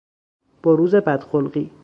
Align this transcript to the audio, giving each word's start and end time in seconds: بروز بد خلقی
بروز 0.63 0.95
بد 0.95 1.23
خلقی 1.23 1.71